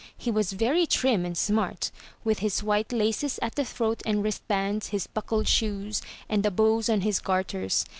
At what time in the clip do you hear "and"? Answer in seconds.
1.27-1.37, 4.03-4.23, 6.27-6.41